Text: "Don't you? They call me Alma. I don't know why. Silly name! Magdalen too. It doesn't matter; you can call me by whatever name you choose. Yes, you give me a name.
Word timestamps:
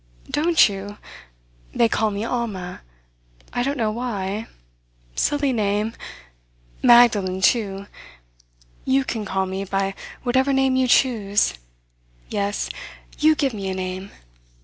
"Don't 0.31 0.67
you? 0.67 0.97
They 1.75 1.87
call 1.87 2.09
me 2.09 2.23
Alma. 2.23 2.81
I 3.53 3.61
don't 3.61 3.77
know 3.77 3.91
why. 3.91 4.47
Silly 5.13 5.53
name! 5.53 5.93
Magdalen 6.81 7.39
too. 7.41 7.59
It 7.59 7.67
doesn't 7.67 7.77
matter; 7.81 7.89
you 8.85 9.03
can 9.03 9.25
call 9.25 9.45
me 9.45 9.63
by 9.63 9.93
whatever 10.23 10.53
name 10.53 10.75
you 10.75 10.87
choose. 10.87 11.53
Yes, 12.29 12.67
you 13.19 13.35
give 13.35 13.53
me 13.53 13.69
a 13.69 13.75
name. 13.75 14.09